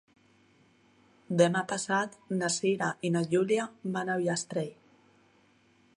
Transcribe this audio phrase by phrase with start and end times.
[1.41, 3.69] Demà passat na Cira i na Júlia
[3.99, 4.77] van a Ullastrell.